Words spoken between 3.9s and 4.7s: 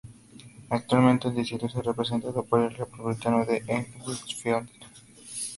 Whitfield.